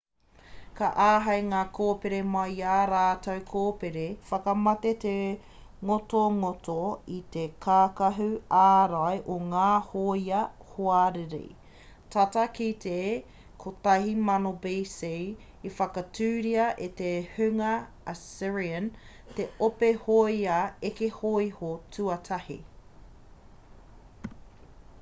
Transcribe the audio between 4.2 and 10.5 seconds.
whakamate te ngotongoto i te kākahu ārai o ngā hōia